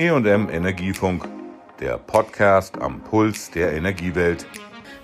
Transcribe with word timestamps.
EM 0.00 0.48
Energiefunk, 0.48 1.28
der 1.78 1.98
Podcast 1.98 2.80
am 2.80 3.02
Puls 3.02 3.50
der 3.50 3.74
Energiewelt. 3.74 4.46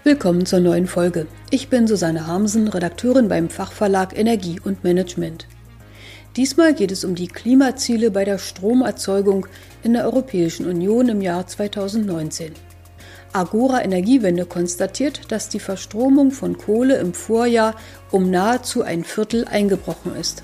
Willkommen 0.04 0.46
zur 0.46 0.60
neuen 0.60 0.87
Folge. 0.87 1.26
Ich 1.50 1.69
bin 1.69 1.87
Susanne 1.87 2.26
Harmsen, 2.26 2.66
Redakteurin 2.66 3.28
beim 3.28 3.51
Fachverlag 3.51 4.19
Energie 4.19 4.58
und 4.58 4.85
Management. 4.85 5.48
Diesmal 6.35 6.72
geht 6.72 6.92
es 6.92 7.04
um 7.04 7.14
die 7.14 7.28
Klimaziele 7.28 8.10
bei 8.10 8.24
der 8.24 8.38
Stromerzeugung 8.38 9.46
in 9.82 9.92
der 9.92 10.06
Europäischen 10.06 10.64
Union 10.64 11.10
im 11.10 11.21
Jahr 11.21 11.47
2019. 11.47 12.53
Agora 13.35 13.85
Energiewende 13.85 14.47
konstatiert, 14.47 15.31
dass 15.31 15.51
die 15.51 15.60
Verstromung 15.60 16.30
von 16.30 16.56
Kohle 16.56 16.97
im 16.97 17.12
Vorjahr 17.12 17.74
um 18.10 18.30
nahezu 18.30 18.80
ein 18.80 19.05
Viertel 19.05 19.45
eingebrochen 19.45 20.16
ist. 20.16 20.42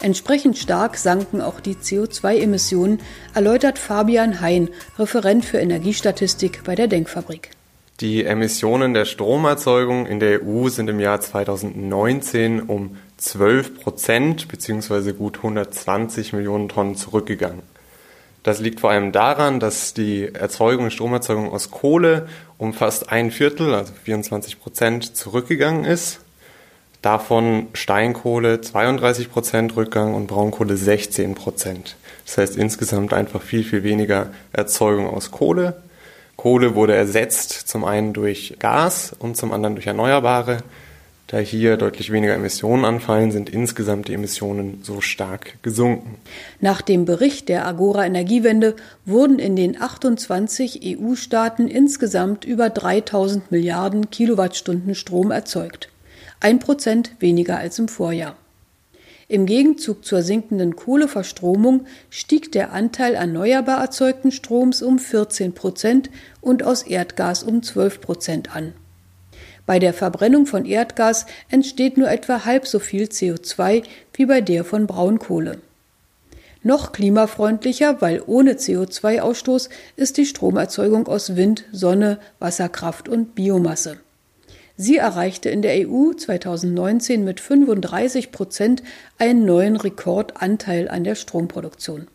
Entsprechend 0.00 0.58
stark 0.58 0.96
sanken 0.96 1.40
auch 1.40 1.60
die 1.60 1.74
CO2-Emissionen, 1.74 3.00
erläutert 3.34 3.78
Fabian 3.78 4.40
Hein, 4.40 4.68
Referent 4.98 5.44
für 5.44 5.58
Energiestatistik 5.58 6.64
bei 6.64 6.74
der 6.74 6.86
Denkfabrik. 6.86 7.50
Die 8.00 8.24
Emissionen 8.24 8.92
der 8.92 9.06
Stromerzeugung 9.06 10.06
in 10.06 10.20
der 10.20 10.42
EU 10.42 10.68
sind 10.68 10.90
im 10.90 11.00
Jahr 11.00 11.22
2019 11.22 12.60
um 12.60 12.98
12 13.16 13.80
Prozent 13.80 14.48
bzw. 14.48 15.12
gut 15.12 15.38
120 15.38 16.34
Millionen 16.34 16.68
Tonnen 16.68 16.96
zurückgegangen. 16.96 17.62
Das 18.42 18.60
liegt 18.60 18.80
vor 18.80 18.90
allem 18.90 19.12
daran, 19.12 19.60
dass 19.60 19.94
die 19.94 20.32
Erzeugung, 20.32 20.90
Stromerzeugung 20.90 21.50
aus 21.50 21.70
Kohle 21.70 22.28
um 22.58 22.74
fast 22.74 23.10
ein 23.10 23.30
Viertel, 23.30 23.74
also 23.74 23.94
24 24.04 24.60
Prozent, 24.60 25.16
zurückgegangen 25.16 25.86
ist. 25.86 26.20
Davon 27.06 27.68
Steinkohle 27.72 28.60
32 28.62 29.30
Prozent 29.30 29.76
Rückgang 29.76 30.14
und 30.14 30.26
Braunkohle 30.26 30.76
16 30.76 31.36
Prozent. 31.36 31.94
Das 32.24 32.36
heißt 32.36 32.56
insgesamt 32.56 33.12
einfach 33.12 33.42
viel, 33.42 33.62
viel 33.62 33.84
weniger 33.84 34.30
Erzeugung 34.52 35.06
aus 35.06 35.30
Kohle. 35.30 35.84
Kohle 36.34 36.74
wurde 36.74 36.96
ersetzt 36.96 37.52
zum 37.68 37.84
einen 37.84 38.12
durch 38.12 38.56
Gas 38.58 39.14
und 39.16 39.36
zum 39.36 39.52
anderen 39.52 39.76
durch 39.76 39.86
Erneuerbare. 39.86 40.64
Da 41.28 41.38
hier 41.38 41.76
deutlich 41.76 42.10
weniger 42.10 42.34
Emissionen 42.34 42.84
anfallen, 42.84 43.30
sind 43.30 43.50
insgesamt 43.50 44.08
die 44.08 44.14
Emissionen 44.14 44.80
so 44.82 45.00
stark 45.00 45.62
gesunken. 45.62 46.16
Nach 46.60 46.82
dem 46.82 47.04
Bericht 47.04 47.48
der 47.48 47.66
Agora 47.66 48.04
Energiewende 48.04 48.74
wurden 49.04 49.38
in 49.38 49.54
den 49.54 49.80
28 49.80 50.98
EU-Staaten 50.98 51.68
insgesamt 51.68 52.44
über 52.44 52.68
3000 52.68 53.52
Milliarden 53.52 54.10
Kilowattstunden 54.10 54.96
Strom 54.96 55.30
erzeugt. 55.30 55.88
Ein 56.40 56.58
Prozent 56.58 57.12
weniger 57.20 57.58
als 57.58 57.78
im 57.78 57.88
Vorjahr. 57.88 58.36
Im 59.28 59.46
Gegenzug 59.46 60.04
zur 60.04 60.22
sinkenden 60.22 60.76
Kohleverstromung 60.76 61.86
stieg 62.10 62.52
der 62.52 62.72
Anteil 62.72 63.14
erneuerbar 63.14 63.80
erzeugten 63.80 64.30
Stroms 64.30 64.82
um 64.82 65.00
14 65.00 65.52
Prozent 65.52 66.10
und 66.40 66.62
aus 66.62 66.82
Erdgas 66.82 67.42
um 67.42 67.62
12 67.62 68.00
Prozent 68.00 68.54
an. 68.54 68.72
Bei 69.64 69.80
der 69.80 69.92
Verbrennung 69.92 70.46
von 70.46 70.64
Erdgas 70.64 71.26
entsteht 71.50 71.96
nur 71.96 72.08
etwa 72.08 72.44
halb 72.44 72.68
so 72.68 72.78
viel 72.78 73.04
CO2 73.06 73.82
wie 74.12 74.26
bei 74.26 74.40
der 74.40 74.64
von 74.64 74.86
Braunkohle. 74.86 75.58
Noch 76.62 76.92
klimafreundlicher, 76.92 78.00
weil 78.00 78.22
ohne 78.24 78.54
CO2-Ausstoß 78.54 79.70
ist 79.96 80.18
die 80.18 80.26
Stromerzeugung 80.26 81.08
aus 81.08 81.34
Wind, 81.34 81.64
Sonne, 81.72 82.20
Wasserkraft 82.38 83.08
und 83.08 83.34
Biomasse. 83.34 83.98
Sie 84.76 84.98
erreichte 84.98 85.48
in 85.48 85.62
der 85.62 85.88
EU 85.88 86.12
2019 86.12 87.24
mit 87.24 87.40
35 87.40 88.30
Prozent 88.30 88.82
einen 89.18 89.46
neuen 89.46 89.76
Rekordanteil 89.76 90.88
an 90.88 91.02
der 91.02 91.14
Stromproduktion. 91.14 92.08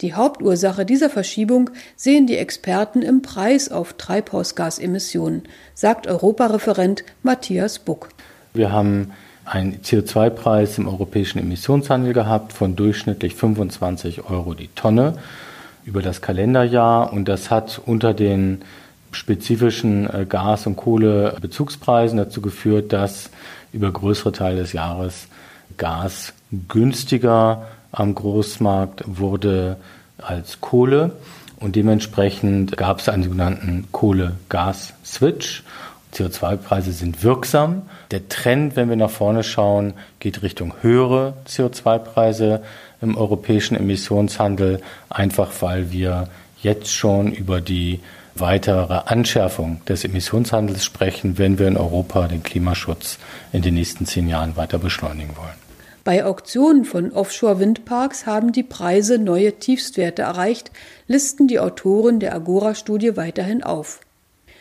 Die 0.00 0.14
Hauptursache 0.14 0.86
dieser 0.86 1.10
Verschiebung 1.10 1.70
sehen 1.96 2.26
die 2.26 2.36
Experten 2.36 3.02
im 3.02 3.22
Preis 3.22 3.70
auf 3.70 3.94
Treibhausgasemissionen, 3.94 5.42
sagt 5.74 6.06
Europareferent 6.06 7.04
Matthias 7.22 7.80
Buck. 7.80 8.08
Wir 8.54 8.72
haben 8.72 9.12
einen 9.44 9.80
CO2-Preis 9.82 10.78
im 10.78 10.86
europäischen 10.86 11.38
Emissionshandel 11.38 12.12
gehabt 12.12 12.52
von 12.52 12.76
durchschnittlich 12.76 13.34
25 13.34 14.30
Euro 14.30 14.54
die 14.54 14.68
Tonne 14.68 15.14
über 15.84 16.02
das 16.02 16.22
Kalenderjahr 16.22 17.12
und 17.12 17.26
das 17.26 17.50
hat 17.50 17.80
unter 17.84 18.14
den 18.14 18.62
spezifischen 19.12 20.08
äh, 20.08 20.26
Gas- 20.28 20.66
und 20.66 20.76
Kohlebezugspreisen 20.76 22.18
dazu 22.18 22.40
geführt, 22.40 22.92
dass 22.92 23.30
über 23.72 23.90
größere 23.90 24.32
Teile 24.32 24.60
des 24.60 24.72
Jahres 24.72 25.28
Gas 25.76 26.32
günstiger 26.68 27.66
am 27.92 28.14
Großmarkt 28.14 29.04
wurde 29.06 29.76
als 30.18 30.60
Kohle 30.60 31.12
und 31.60 31.76
dementsprechend 31.76 32.76
gab 32.76 33.00
es 33.00 33.08
einen 33.08 33.22
sogenannten 33.22 33.86
Kohle-Gas-Switch. 33.92 35.62
CO2-Preise 36.14 36.92
sind 36.92 37.22
wirksam. 37.22 37.82
Der 38.10 38.28
Trend, 38.28 38.74
wenn 38.74 38.88
wir 38.88 38.96
nach 38.96 39.10
vorne 39.10 39.44
schauen, 39.44 39.92
geht 40.18 40.42
Richtung 40.42 40.74
höhere 40.80 41.34
CO2-Preise 41.46 42.62
im 43.00 43.16
europäischen 43.16 43.76
Emissionshandel, 43.76 44.80
einfach 45.08 45.50
weil 45.60 45.92
wir 45.92 46.28
jetzt 46.62 46.92
schon 46.92 47.30
über 47.30 47.60
die 47.60 48.00
weitere 48.34 49.00
Anschärfung 49.06 49.80
des 49.86 50.04
Emissionshandels 50.04 50.84
sprechen, 50.84 51.38
wenn 51.38 51.58
wir 51.58 51.68
in 51.68 51.76
Europa 51.76 52.28
den 52.28 52.42
Klimaschutz 52.42 53.18
in 53.52 53.62
den 53.62 53.74
nächsten 53.74 54.06
zehn 54.06 54.28
Jahren 54.28 54.56
weiter 54.56 54.78
beschleunigen 54.78 55.36
wollen. 55.36 55.60
Bei 56.02 56.24
Auktionen 56.24 56.84
von 56.84 57.12
Offshore-Windparks 57.12 58.26
haben 58.26 58.52
die 58.52 58.62
Preise 58.62 59.18
neue 59.18 59.58
Tiefstwerte 59.58 60.22
erreicht, 60.22 60.70
listen 61.06 61.46
die 61.46 61.60
Autoren 61.60 62.20
der 62.20 62.34
Agora-Studie 62.34 63.16
weiterhin 63.16 63.62
auf. 63.62 64.00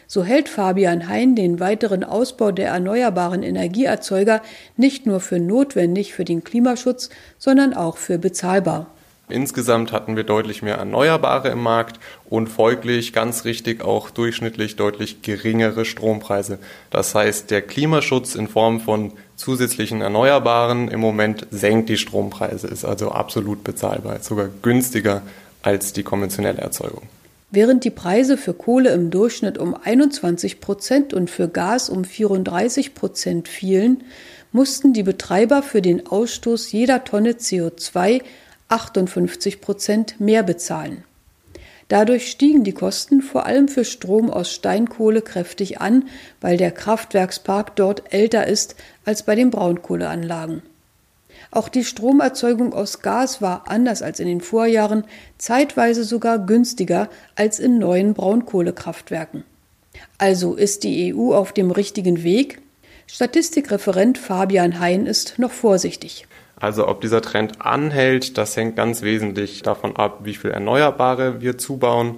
So 0.06 0.24
hält 0.24 0.50
Fabian 0.50 1.08
Hein 1.08 1.36
den 1.36 1.60
weiteren 1.60 2.04
Ausbau 2.04 2.52
der 2.52 2.70
erneuerbaren 2.70 3.44
Energieerzeuger 3.44 4.42
nicht 4.76 5.06
nur 5.06 5.20
für 5.20 5.40
notwendig 5.40 6.14
für 6.14 6.26
den 6.26 6.44
Klimaschutz, 6.44 7.10
sondern 7.38 7.74
auch 7.74 7.98
für 7.98 8.18
bezahlbar. 8.18 8.88
Insgesamt 9.30 9.92
hatten 9.92 10.16
wir 10.16 10.24
deutlich 10.24 10.64
mehr 10.64 10.78
Erneuerbare 10.78 11.50
im 11.50 11.62
Markt 11.62 12.00
und 12.30 12.48
folglich 12.48 13.14
ganz 13.14 13.46
richtig 13.46 13.84
auch 13.84 14.10
durchschnittlich 14.10 14.76
deutlich 14.76 15.22
geringere 15.22 15.86
Strompreise. 15.86 16.58
Das 16.90 17.14
heißt, 17.14 17.52
der 17.52 17.62
Klimaschutz 17.62 18.34
in 18.34 18.48
Form 18.48 18.80
von 18.80 19.14
zusätzlichen 19.36 20.02
Erneuerbaren 20.02 20.88
im 20.88 21.00
Moment 21.00 21.46
senkt 21.52 21.90
die 21.90 21.98
Strompreise, 21.98 22.68
ist 22.68 22.86
also 22.86 23.12
absolut 23.12 23.64
bezahlbar, 23.64 24.20
sogar 24.22 24.50
günstiger 24.64 25.22
als 25.62 25.94
die 25.94 26.04
konventionelle 26.04 26.60
Erzeugung. 26.60 27.04
Während 27.52 27.84
die 27.84 27.92
Preise 27.92 28.38
für 28.38 28.54
Kohle 28.54 28.92
im 28.92 29.12
Durchschnitt 29.12 29.58
um 29.58 29.76
21 29.76 30.60
Prozent 30.60 31.14
und 31.14 31.30
für 31.30 31.48
Gas 31.48 31.90
um 31.90 32.04
34 32.04 32.94
Prozent 32.94 33.48
fielen, 33.48 34.04
mussten 34.52 34.94
die 34.94 35.04
Betreiber 35.04 35.62
für 35.62 35.82
den 35.82 36.08
Ausstoß 36.08 36.72
jeder 36.72 37.04
Tonne 37.04 37.34
CO2 37.34 38.22
58 38.70 39.62
Prozent 39.62 40.20
mehr 40.20 40.44
bezahlen. 40.44 41.04
Dadurch 41.90 42.30
stiegen 42.30 42.64
die 42.64 42.72
Kosten 42.72 43.22
vor 43.24 43.48
allem 43.48 43.68
für 43.68 43.84
Strom 43.84 44.30
aus 44.30 44.54
Steinkohle 44.54 45.24
kräftig 45.24 45.82
an, 45.82 46.08
weil 46.40 46.56
der 46.56 46.72
Kraftwerkspark 46.72 47.76
dort 47.76 48.14
älter 48.14 48.46
ist 48.46 48.76
als 49.06 49.24
bei 49.24 49.34
den 49.34 49.50
Braunkohleanlagen. 49.50 50.62
Auch 51.52 51.68
die 51.68 51.84
Stromerzeugung 51.84 52.74
aus 52.74 53.02
Gas 53.02 53.42
war 53.42 53.64
anders 53.68 54.04
als 54.04 54.20
in 54.20 54.28
den 54.28 54.42
Vorjahren 54.42 55.04
zeitweise 55.40 56.04
sogar 56.04 56.38
günstiger 56.38 57.10
als 57.36 57.60
in 57.60 57.80
neuen 57.80 58.14
Braunkohlekraftwerken. 58.14 59.44
Also 60.20 60.54
ist 60.54 60.84
die 60.84 61.14
EU 61.14 61.34
auf 61.34 61.54
dem 61.54 61.72
richtigen 61.72 62.22
Weg? 62.22 62.62
Statistikreferent 63.08 64.20
Fabian 64.20 64.80
Hein 64.80 65.08
ist 65.08 65.40
noch 65.40 65.52
vorsichtig. 65.52 66.28
Also 66.60 66.88
ob 66.88 67.02
dieser 67.02 67.22
Trend 67.22 67.62
anhält, 67.62 68.38
das 68.38 68.56
hängt 68.58 68.76
ganz 68.76 69.02
wesentlich 69.02 69.62
davon 69.62 69.96
ab, 69.96 70.20
wie 70.24 70.36
viel 70.36 70.52
Erneuerbare 70.52 71.42
wir 71.42 71.58
zubauen. 71.58 72.18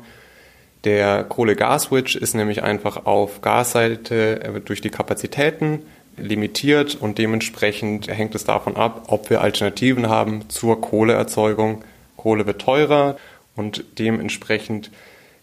Der 0.83 1.23
Kohle-Gas-Switch 1.23 2.15
ist 2.15 2.33
nämlich 2.33 2.63
einfach 2.63 3.05
auf 3.05 3.41
Gasseite 3.41 4.61
durch 4.65 4.81
die 4.81 4.89
Kapazitäten 4.89 5.83
limitiert 6.17 6.95
und 6.99 7.19
dementsprechend 7.19 8.07
hängt 8.07 8.33
es 8.33 8.43
davon 8.43 8.75
ab, 8.75 9.03
ob 9.07 9.29
wir 9.29 9.41
Alternativen 9.41 10.09
haben 10.09 10.49
zur 10.49 10.81
Kohleerzeugung. 10.81 11.83
Kohle 12.17 12.47
wird 12.47 12.61
teurer 12.61 13.17
und 13.55 13.83
dementsprechend 13.99 14.89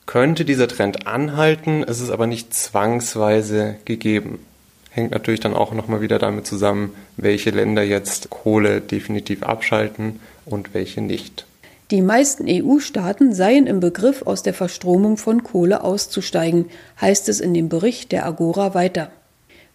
könnte 0.06 0.44
dieser 0.44 0.68
Trend 0.68 1.06
anhalten, 1.06 1.84
es 1.86 2.00
ist 2.00 2.10
aber 2.10 2.26
nicht 2.26 2.52
zwangsweise 2.52 3.76
gegeben 3.84 4.40
hängt 4.98 5.12
natürlich 5.12 5.40
dann 5.40 5.54
auch 5.54 5.72
nochmal 5.72 6.00
wieder 6.00 6.18
damit 6.18 6.46
zusammen, 6.46 6.92
welche 7.16 7.50
Länder 7.50 7.82
jetzt 7.82 8.30
Kohle 8.30 8.80
definitiv 8.80 9.42
abschalten 9.42 10.20
und 10.44 10.74
welche 10.74 11.00
nicht. 11.00 11.46
Die 11.90 12.02
meisten 12.02 12.46
EU-Staaten 12.46 13.32
seien 13.32 13.66
im 13.66 13.80
Begriff, 13.80 14.22
aus 14.22 14.42
der 14.42 14.52
Verstromung 14.52 15.16
von 15.16 15.42
Kohle 15.42 15.82
auszusteigen, 15.82 16.66
heißt 17.00 17.28
es 17.30 17.40
in 17.40 17.54
dem 17.54 17.68
Bericht 17.70 18.12
der 18.12 18.26
Agora 18.26 18.74
weiter. 18.74 19.10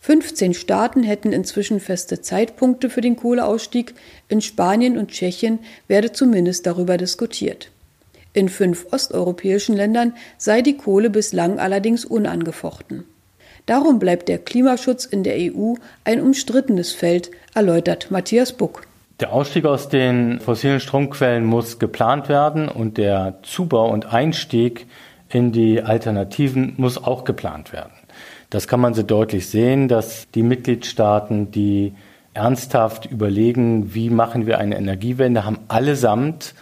15 0.02 0.54
Staaten 0.54 1.02
hätten 1.02 1.32
inzwischen 1.32 1.80
feste 1.80 2.22
Zeitpunkte 2.22 2.90
für 2.90 3.02
den 3.02 3.16
Kohleausstieg, 3.16 3.96
in 4.28 4.42
Spanien 4.42 4.98
und 4.98 5.12
Tschechien 5.12 5.60
werde 5.88 6.12
zumindest 6.12 6.68
darüber 6.68 6.98
diskutiert. 6.98 7.72
In 8.34 8.50
fünf 8.50 8.88
osteuropäischen 8.92 9.76
Ländern 9.76 10.14
sei 10.38 10.62
die 10.62 10.76
Kohle 10.76 11.10
bislang 11.10 11.58
allerdings 11.58 12.04
unangefochten. 12.04 13.06
Darum 13.66 13.98
bleibt 13.98 14.28
der 14.28 14.40
Klimaschutz 14.40 15.06
in 15.06 15.24
der 15.24 15.36
EU 15.38 15.76
ein 16.04 16.22
umstrittenes 16.22 16.92
Feld, 16.92 17.32
erläutert 17.54 18.12
Matthias 18.12 18.52
Buck. 18.52 18.86
Der 19.22 19.32
Ausstieg 19.32 19.64
aus 19.66 19.88
den 19.88 20.42
fossilen 20.42 20.82
Stromquellen 20.82 21.46
muss 21.46 21.80
geplant 21.80 22.28
werden 22.28 22.68
und 22.68 22.98
der 22.98 23.40
Zubau 23.44 23.90
und 23.90 24.14
Einstieg 24.14 24.88
in 25.30 25.54
die 25.54 25.82
Alternativen 25.82 26.74
muss 26.78 27.02
auch 27.02 27.24
geplant 27.24 27.72
werden. 27.72 27.94
Das 28.50 28.68
kann 28.68 28.82
man 28.82 28.94
so 28.94 29.02
deutlich 29.02 29.48
sehen, 29.48 29.88
dass 29.88 30.28
die 30.32 30.44
Mitgliedstaaten, 30.44 31.52
die 31.52 31.94
ernsthaft 32.34 33.06
überlegen, 33.06 33.94
wie 33.94 34.10
machen 34.10 34.46
wir 34.46 34.58
eine 34.58 34.78
Energiewende, 34.78 35.46
haben 35.46 35.60
allesamt 35.70 36.54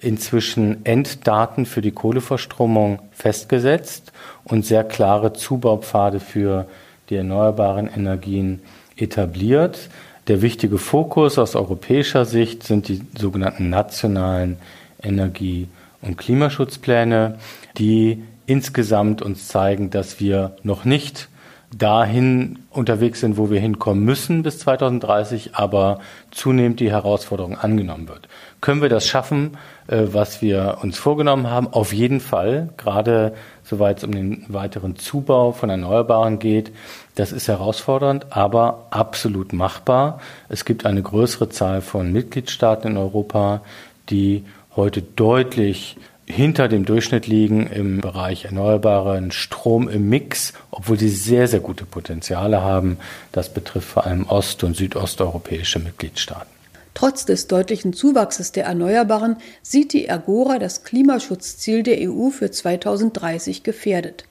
inzwischen 0.00 0.84
Enddaten 0.84 1.66
für 1.66 1.80
die 1.80 1.92
Kohleverstromung 1.92 3.00
festgesetzt 3.12 4.12
und 4.44 4.64
sehr 4.64 4.84
klare 4.84 5.32
Zubaupfade 5.32 6.20
für 6.20 6.66
die 7.08 7.16
erneuerbaren 7.16 7.88
Energien 7.88 8.60
etabliert. 8.96 9.88
Der 10.28 10.42
wichtige 10.42 10.78
Fokus 10.78 11.38
aus 11.38 11.56
europäischer 11.56 12.24
Sicht 12.24 12.62
sind 12.62 12.88
die 12.88 13.02
sogenannten 13.18 13.68
nationalen 13.68 14.58
Energie- 15.02 15.68
und 16.02 16.16
Klimaschutzpläne, 16.18 17.38
die 17.78 18.22
insgesamt 18.46 19.22
uns 19.22 19.48
zeigen, 19.48 19.90
dass 19.90 20.20
wir 20.20 20.56
noch 20.62 20.84
nicht 20.84 21.29
dahin 21.76 22.58
unterwegs 22.70 23.20
sind, 23.20 23.36
wo 23.36 23.48
wir 23.50 23.60
hinkommen 23.60 24.04
müssen 24.04 24.42
bis 24.42 24.58
2030, 24.58 25.54
aber 25.54 26.00
zunehmend 26.30 26.80
die 26.80 26.90
Herausforderung 26.90 27.56
angenommen 27.56 28.08
wird. 28.08 28.28
Können 28.60 28.82
wir 28.82 28.88
das 28.88 29.06
schaffen, 29.06 29.56
äh, 29.86 30.02
was 30.10 30.42
wir 30.42 30.78
uns 30.82 30.98
vorgenommen 30.98 31.48
haben? 31.48 31.68
Auf 31.68 31.92
jeden 31.92 32.20
Fall, 32.20 32.70
gerade 32.76 33.34
soweit 33.62 33.98
es 33.98 34.04
um 34.04 34.12
den 34.12 34.44
weiteren 34.48 34.96
Zubau 34.96 35.52
von 35.52 35.70
Erneuerbaren 35.70 36.40
geht. 36.40 36.72
Das 37.14 37.30
ist 37.30 37.46
herausfordernd, 37.46 38.26
aber 38.30 38.86
absolut 38.90 39.52
machbar. 39.52 40.20
Es 40.48 40.64
gibt 40.64 40.86
eine 40.86 41.02
größere 41.02 41.50
Zahl 41.50 41.82
von 41.82 42.12
Mitgliedstaaten 42.12 42.88
in 42.88 42.96
Europa, 42.96 43.62
die 44.08 44.44
heute 44.74 45.02
deutlich 45.02 45.96
hinter 46.30 46.68
dem 46.68 46.84
Durchschnitt 46.84 47.26
liegen 47.26 47.66
im 47.66 48.00
Bereich 48.00 48.44
erneuerbaren 48.44 49.30
Strom 49.32 49.88
im 49.88 50.08
Mix, 50.08 50.52
obwohl 50.70 50.98
sie 50.98 51.08
sehr, 51.08 51.48
sehr 51.48 51.60
gute 51.60 51.84
Potenziale 51.84 52.62
haben. 52.62 52.98
Das 53.32 53.52
betrifft 53.52 53.88
vor 53.88 54.06
allem 54.06 54.26
ost- 54.28 54.64
und 54.64 54.76
südosteuropäische 54.76 55.78
Mitgliedstaaten. 55.78 56.50
Trotz 56.94 57.24
des 57.24 57.46
deutlichen 57.46 57.92
Zuwachses 57.92 58.52
der 58.52 58.64
Erneuerbaren 58.64 59.36
sieht 59.62 59.92
die 59.92 60.10
Agora 60.10 60.58
das 60.58 60.84
Klimaschutzziel 60.84 61.82
der 61.82 62.10
EU 62.10 62.30
für 62.30 62.50
2030 62.50 63.62
gefährdet. 63.62 64.24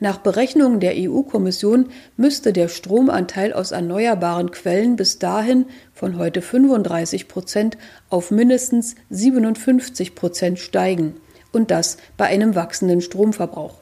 Nach 0.00 0.18
Berechnungen 0.18 0.78
der 0.78 0.94
EU-Kommission 0.96 1.88
müsste 2.16 2.52
der 2.52 2.68
Stromanteil 2.68 3.52
aus 3.52 3.72
erneuerbaren 3.72 4.52
Quellen 4.52 4.94
bis 4.94 5.18
dahin 5.18 5.66
von 5.92 6.18
heute 6.18 6.40
35 6.40 7.26
Prozent 7.26 7.76
auf 8.08 8.30
mindestens 8.30 8.94
57 9.10 10.14
Prozent 10.14 10.60
steigen, 10.60 11.14
und 11.50 11.70
das 11.72 11.96
bei 12.16 12.26
einem 12.26 12.54
wachsenden 12.54 13.00
Stromverbrauch. 13.00 13.74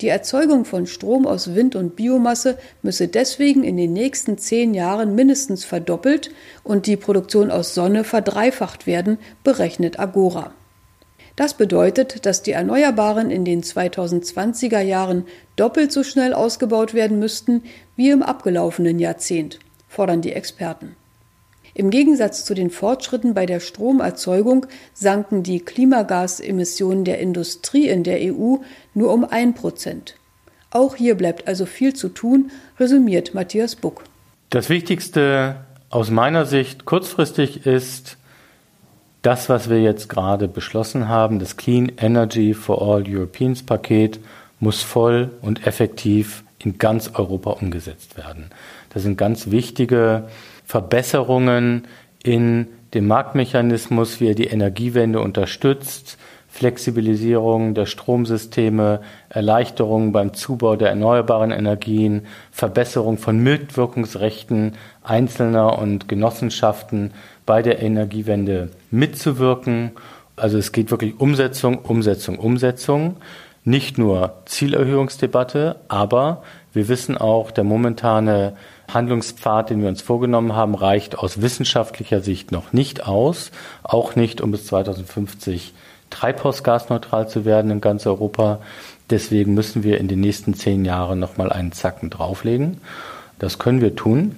Die 0.00 0.08
Erzeugung 0.08 0.64
von 0.64 0.86
Strom 0.86 1.26
aus 1.26 1.54
Wind 1.54 1.76
und 1.76 1.96
Biomasse 1.96 2.56
müsse 2.82 3.08
deswegen 3.08 3.62
in 3.64 3.76
den 3.76 3.92
nächsten 3.92 4.38
zehn 4.38 4.72
Jahren 4.72 5.14
mindestens 5.14 5.66
verdoppelt 5.66 6.30
und 6.64 6.86
die 6.86 6.96
Produktion 6.96 7.50
aus 7.50 7.74
Sonne 7.74 8.04
verdreifacht 8.04 8.86
werden, 8.86 9.18
berechnet 9.44 10.00
Agora. 10.00 10.54
Das 11.40 11.54
bedeutet, 11.54 12.26
dass 12.26 12.42
die 12.42 12.52
Erneuerbaren 12.52 13.30
in 13.30 13.46
den 13.46 13.62
2020er 13.62 14.80
Jahren 14.80 15.24
doppelt 15.56 15.90
so 15.90 16.02
schnell 16.02 16.34
ausgebaut 16.34 16.92
werden 16.92 17.18
müssten 17.18 17.62
wie 17.96 18.10
im 18.10 18.22
abgelaufenen 18.22 18.98
Jahrzehnt, 18.98 19.58
fordern 19.88 20.20
die 20.20 20.34
Experten. 20.34 20.96
Im 21.72 21.88
Gegensatz 21.88 22.44
zu 22.44 22.52
den 22.52 22.68
Fortschritten 22.68 23.32
bei 23.32 23.46
der 23.46 23.60
Stromerzeugung 23.60 24.66
sanken 24.92 25.42
die 25.42 25.60
Klimagasemissionen 25.60 27.06
der 27.06 27.20
Industrie 27.20 27.88
in 27.88 28.04
der 28.04 28.18
EU 28.20 28.56
nur 28.92 29.10
um 29.10 29.24
ein 29.24 29.54
Prozent. 29.54 30.16
Auch 30.70 30.94
hier 30.94 31.14
bleibt 31.14 31.48
also 31.48 31.64
viel 31.64 31.94
zu 31.94 32.10
tun, 32.10 32.50
resümiert 32.78 33.32
Matthias 33.32 33.76
Buck. 33.76 34.04
Das 34.50 34.68
Wichtigste 34.68 35.64
aus 35.88 36.10
meiner 36.10 36.44
Sicht 36.44 36.84
kurzfristig 36.84 37.64
ist, 37.64 38.18
das, 39.22 39.48
was 39.48 39.68
wir 39.68 39.80
jetzt 39.80 40.08
gerade 40.08 40.48
beschlossen 40.48 41.08
haben, 41.08 41.38
das 41.38 41.56
Clean 41.56 41.92
Energy 41.98 42.54
for 42.54 42.80
All 42.80 43.04
Europeans 43.06 43.62
Paket, 43.62 44.20
muss 44.58 44.82
voll 44.82 45.30
und 45.42 45.66
effektiv 45.66 46.44
in 46.58 46.78
ganz 46.78 47.10
Europa 47.14 47.50
umgesetzt 47.50 48.16
werden. 48.16 48.50
Das 48.90 49.02
sind 49.02 49.16
ganz 49.16 49.50
wichtige 49.50 50.28
Verbesserungen 50.64 51.86
in 52.22 52.66
dem 52.94 53.06
Marktmechanismus, 53.06 54.20
wie 54.20 54.28
er 54.28 54.34
die 54.34 54.48
Energiewende 54.48 55.20
unterstützt, 55.20 56.18
Flexibilisierung 56.48 57.74
der 57.74 57.86
Stromsysteme, 57.86 59.00
Erleichterung 59.28 60.10
beim 60.10 60.34
Zubau 60.34 60.74
der 60.74 60.88
erneuerbaren 60.88 61.52
Energien, 61.52 62.26
Verbesserung 62.50 63.18
von 63.18 63.38
Mitwirkungsrechten 63.38 64.74
Einzelner 65.02 65.78
und 65.78 66.08
Genossenschaften 66.08 67.12
bei 67.50 67.62
der 67.62 67.82
Energiewende 67.82 68.70
mitzuwirken. 68.92 69.90
Also 70.36 70.56
es 70.56 70.70
geht 70.70 70.92
wirklich 70.92 71.18
Umsetzung, 71.18 71.80
Umsetzung, 71.80 72.38
Umsetzung. 72.38 73.16
Nicht 73.64 73.98
nur 73.98 74.34
Zielerhöhungsdebatte, 74.44 75.74
aber 75.88 76.44
wir 76.72 76.86
wissen 76.86 77.18
auch, 77.18 77.50
der 77.50 77.64
momentane 77.64 78.52
Handlungspfad, 78.94 79.70
den 79.70 79.82
wir 79.82 79.88
uns 79.88 80.00
vorgenommen 80.00 80.54
haben, 80.54 80.76
reicht 80.76 81.18
aus 81.18 81.42
wissenschaftlicher 81.42 82.20
Sicht 82.20 82.52
noch 82.52 82.72
nicht 82.72 83.08
aus, 83.08 83.50
auch 83.82 84.14
nicht, 84.14 84.40
um 84.40 84.52
bis 84.52 84.66
2050 84.66 85.74
treibhausgasneutral 86.08 87.28
zu 87.28 87.44
werden 87.44 87.72
in 87.72 87.80
ganz 87.80 88.06
Europa. 88.06 88.60
Deswegen 89.10 89.54
müssen 89.54 89.82
wir 89.82 89.98
in 89.98 90.06
den 90.06 90.20
nächsten 90.20 90.54
zehn 90.54 90.84
Jahren 90.84 91.18
nochmal 91.18 91.50
einen 91.50 91.72
Zacken 91.72 92.10
drauflegen. 92.10 92.76
Das 93.40 93.58
können 93.58 93.80
wir 93.80 93.96
tun. 93.96 94.36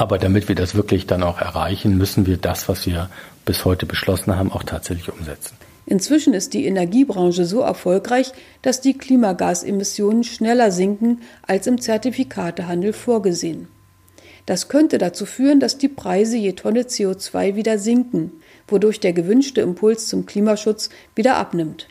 Aber 0.00 0.16
damit 0.16 0.48
wir 0.48 0.54
das 0.54 0.74
wirklich 0.74 1.06
dann 1.06 1.22
auch 1.22 1.42
erreichen, 1.42 1.98
müssen 1.98 2.24
wir 2.24 2.38
das, 2.38 2.70
was 2.70 2.86
wir 2.86 3.10
bis 3.44 3.66
heute 3.66 3.84
beschlossen 3.84 4.34
haben, 4.34 4.50
auch 4.50 4.62
tatsächlich 4.62 5.12
umsetzen. 5.12 5.54
Inzwischen 5.84 6.32
ist 6.32 6.54
die 6.54 6.64
Energiebranche 6.64 7.44
so 7.44 7.60
erfolgreich, 7.60 8.32
dass 8.62 8.80
die 8.80 8.96
Klimagasemissionen 8.96 10.24
schneller 10.24 10.70
sinken 10.70 11.20
als 11.46 11.66
im 11.66 11.78
Zertifikatehandel 11.78 12.94
vorgesehen. 12.94 13.68
Das 14.46 14.68
könnte 14.68 14.96
dazu 14.96 15.26
führen, 15.26 15.60
dass 15.60 15.76
die 15.76 15.88
Preise 15.88 16.38
je 16.38 16.52
Tonne 16.52 16.84
CO2 16.84 17.56
wieder 17.56 17.78
sinken, 17.78 18.32
wodurch 18.68 19.00
der 19.00 19.12
gewünschte 19.12 19.60
Impuls 19.60 20.06
zum 20.06 20.24
Klimaschutz 20.24 20.88
wieder 21.14 21.36
abnimmt. 21.36 21.88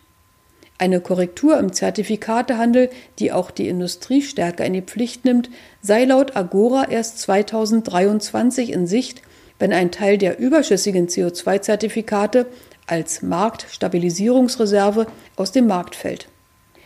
Eine 0.79 1.01
Korrektur 1.01 1.59
im 1.59 1.73
Zertifikatehandel, 1.73 2.89
die 3.19 3.33
auch 3.33 3.51
die 3.51 3.67
Industrie 3.67 4.21
stärker 4.21 4.65
in 4.65 4.71
die 4.71 4.81
Pflicht 4.81 5.25
nimmt, 5.25 5.49
sei 5.81 6.05
laut 6.05 6.37
Agora 6.37 6.89
erst 6.89 7.19
2023 7.19 8.71
in 8.71 8.87
Sicht, 8.87 9.21
wenn 9.59 9.73
ein 9.73 9.91
Teil 9.91 10.17
der 10.17 10.39
überschüssigen 10.39 11.07
CO2-Zertifikate 11.07 12.45
als 12.87 13.21
Marktstabilisierungsreserve 13.21 15.07
aus 15.35 15.51
dem 15.51 15.67
Markt 15.67 15.97
fällt. 15.97 16.29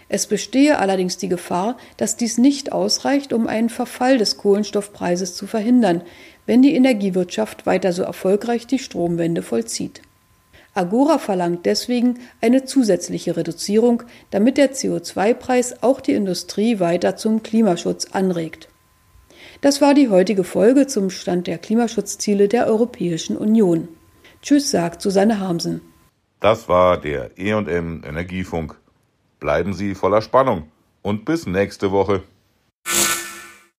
Es 0.09 0.25
bestehe 0.25 0.79
allerdings 0.79 1.17
die 1.17 1.29
Gefahr, 1.29 1.77
dass 1.97 2.17
dies 2.17 2.39
nicht 2.39 2.71
ausreicht, 2.71 3.31
um 3.31 3.45
einen 3.45 3.69
Verfall 3.69 4.17
des 4.17 4.37
Kohlenstoffpreises 4.37 5.35
zu 5.35 5.45
verhindern, 5.45 6.01
wenn 6.47 6.63
die 6.63 6.73
Energiewirtschaft 6.73 7.67
weiter 7.67 7.93
so 7.93 8.01
erfolgreich 8.01 8.65
die 8.65 8.79
Stromwende 8.79 9.43
vollzieht. 9.43 10.01
Agora 10.73 11.19
verlangt 11.19 11.65
deswegen 11.65 12.19
eine 12.41 12.65
zusätzliche 12.65 13.37
Reduzierung, 13.37 14.03
damit 14.31 14.57
der 14.57 14.73
CO2-Preis 14.73 15.83
auch 15.83 16.01
die 16.01 16.13
Industrie 16.13 16.79
weiter 16.79 17.15
zum 17.15 17.43
Klimaschutz 17.43 18.07
anregt. 18.11 18.69
Das 19.61 19.81
war 19.81 19.93
die 19.93 20.09
heutige 20.09 20.43
Folge 20.43 20.87
zum 20.87 21.09
Stand 21.09 21.47
der 21.47 21.57
Klimaschutzziele 21.57 22.47
der 22.47 22.67
Europäischen 22.67 23.37
Union. 23.37 23.87
Tschüss, 24.41 24.71
sagt 24.71 25.01
Susanne 25.01 25.39
Harmsen. 25.39 25.81
Das 26.39 26.67
war 26.67 26.99
der 26.99 27.37
EM 27.37 28.03
Energiefunk. 28.03 28.77
Bleiben 29.39 29.73
Sie 29.73 29.95
voller 29.95 30.21
Spannung 30.21 30.71
und 31.01 31.23
bis 31.23 31.45
nächste 31.45 31.91
Woche. 31.91 32.23